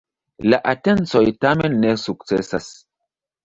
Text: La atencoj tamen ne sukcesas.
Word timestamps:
La 0.53 0.59
atencoj 0.71 1.21
tamen 1.47 1.77
ne 1.87 1.95
sukcesas. 2.07 2.75